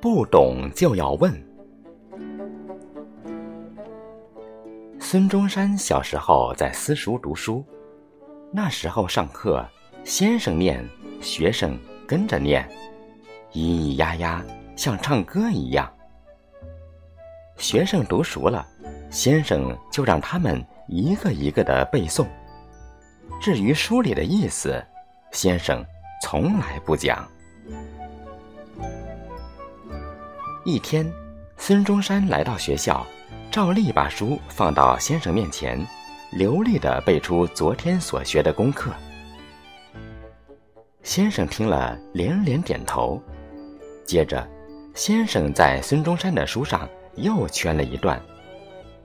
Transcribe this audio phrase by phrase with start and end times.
[0.00, 1.30] 不懂就要问。
[4.98, 7.62] 孙中山小时候在私塾读书，
[8.50, 9.62] 那时候上课，
[10.02, 10.82] 先生念，
[11.20, 12.66] 学生跟着念，
[13.52, 14.44] 咿咿呀呀，
[14.74, 15.92] 像唱歌一样。
[17.58, 18.66] 学生读熟了，
[19.10, 22.26] 先生就让他们一个一个的背诵。
[23.38, 24.82] 至于书里的意思，
[25.30, 25.84] 先生
[26.22, 27.28] 从来不讲。
[30.70, 31.12] 一天，
[31.56, 33.04] 孙中山来到学校，
[33.50, 35.84] 照例把书放到先生面前，
[36.30, 38.92] 流利的背出昨天所学的功课。
[41.02, 43.20] 先生听了，连连点头。
[44.04, 44.48] 接着，
[44.94, 48.22] 先生在孙中山的书上又圈了一段，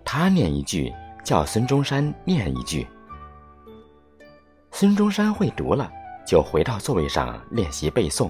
[0.03, 0.93] 他念一句，
[1.23, 2.85] 叫孙中山念一句。
[4.71, 5.91] 孙中山会读了，
[6.27, 8.29] 就回到座位上练习背诵。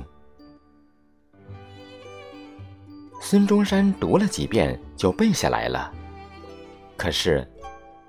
[3.27, 5.91] 孙中山读了几遍就背下来了，
[6.95, 7.43] 可是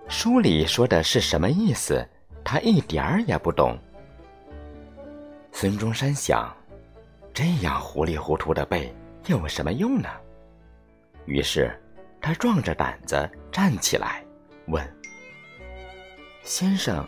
[0.09, 2.07] 书里说的是什么意思，
[2.45, 3.79] 他一点儿也不懂。
[5.53, 6.55] 孙中山想，
[7.33, 10.09] 这样糊里糊涂的背有什么用呢？
[11.25, 11.75] 于是
[12.21, 14.23] 他壮着胆子站起来，
[14.67, 14.87] 问
[16.45, 17.03] ：“先生。”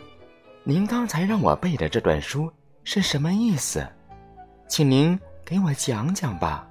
[0.65, 2.51] 您刚才让我背的这段书
[2.83, 3.87] 是什么意思？
[4.67, 6.68] 请您给我讲讲吧。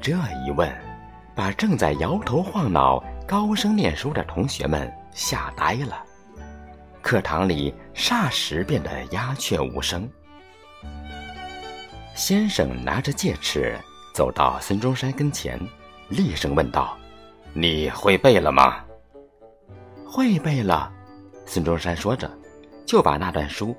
[0.00, 0.12] 这
[0.46, 0.70] 一问，
[1.34, 6.02] 把正在摇头晃脑、高声念书的同学们吓呆了。
[7.02, 10.08] 课堂里霎时变得鸦雀无声。
[12.14, 13.76] 先生拿着戒尺
[14.14, 15.58] 走到孙中山跟前，
[16.08, 16.96] 厉声问道
[17.52, 18.84] ：“你会背了吗？”
[20.06, 20.92] 会背了，
[21.44, 22.30] 孙中山说着，
[22.86, 23.76] 就把那段书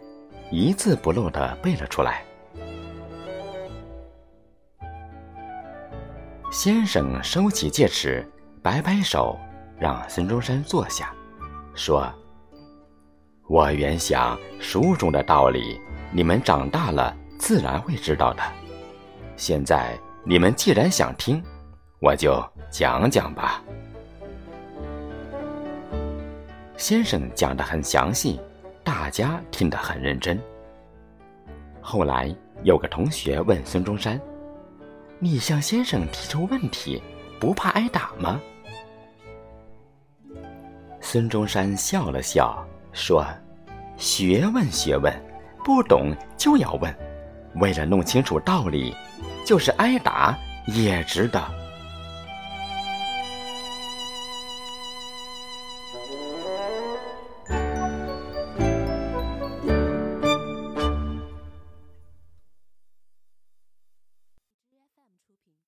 [0.52, 2.24] 一字不漏的背了出来。
[6.52, 8.28] 先生收起戒尺，
[8.64, 9.38] 摆摆手，
[9.78, 11.14] 让孙中山坐下，
[11.76, 12.12] 说
[13.48, 15.80] ：“我原想书中的道理，
[16.12, 18.42] 你们长大了自然会知道的。
[19.38, 21.40] 现在你们既然想听，
[22.02, 23.62] 我就讲讲吧。”
[26.78, 28.40] 先生讲的很详细，
[28.84, 30.42] 大家听得很认真。
[31.80, 34.20] 后来有个同学问孙中山
[35.20, 37.02] ：“你向先生提出问题，
[37.40, 38.40] 不怕挨打吗？”
[41.02, 43.26] 孙中山笑了笑，说
[43.98, 45.14] ：“学问学问，
[45.64, 46.94] 不懂就要问。
[47.56, 48.96] 为了弄清楚道理，
[49.46, 50.38] 就是挨打
[50.68, 51.44] 也值得。”